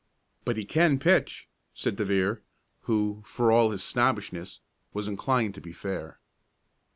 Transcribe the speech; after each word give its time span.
"But 0.45 0.57
he 0.57 0.65
can 0.65 0.97
pitch," 0.97 1.47
said 1.75 1.97
De 1.97 2.03
Vere, 2.05 2.41
who, 2.85 3.21
for 3.23 3.51
all 3.51 3.69
his 3.69 3.83
snobbishness, 3.83 4.61
was 4.93 5.07
inclined 5.07 5.53
to 5.53 5.61
be 5.61 5.73
fair. 5.73 6.19